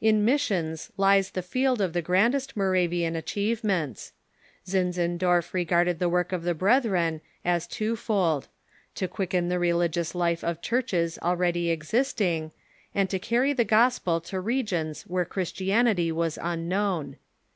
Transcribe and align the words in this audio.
In 0.00 0.24
missions 0.24 0.92
lies 0.96 1.32
the 1.32 1.42
field 1.42 1.80
of 1.80 1.92
the 1.92 2.00
grandest 2.00 2.56
Moravian 2.56 3.16
achieve 3.16 3.64
ments. 3.64 4.12
Zinzendorf 4.64 5.52
regarded 5.52 5.98
the 5.98 6.08
work 6.08 6.30
of 6.30 6.44
the 6.44 6.54
Brethren 6.54 7.20
as 7.44 7.66
tw'o 7.66 7.98
fold— 7.98 8.46
to 8.94 9.08
quicken 9.08 9.48
the 9.48 9.58
religious 9.58 10.14
life 10.14 10.44
of 10.44 10.62
churches 10.62 11.18
already 11.24 11.70
exist 11.70 12.20
ing, 12.20 12.52
and 12.94 13.10
to 13.10 13.18
carry 13.18 13.52
the 13.52 13.64
gospel 13.64 14.20
to 14.20 14.38
regions 14.38 15.02
where 15.08 15.24
Christianity 15.24 16.12
was 16.12 16.36
328 16.36 16.36
THE 16.36 16.44
MODEKX 16.44 16.44
CHURCn 16.44 16.62
unknown. 16.62 17.16